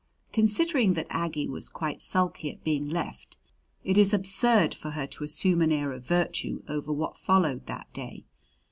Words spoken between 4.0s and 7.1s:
absurd for her to assume an air of virtue over